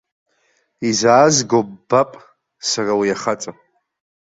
Изаазго 0.89 1.59
ббап 1.69 2.11
сара 2.69 2.93
уи 2.99 3.09
ахаҵа! 3.15 3.51